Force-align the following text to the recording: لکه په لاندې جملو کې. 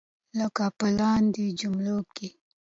لکه 0.39 0.65
په 0.77 0.87
لاندې 0.99 1.45
جملو 1.59 1.97
کې. 2.15 2.29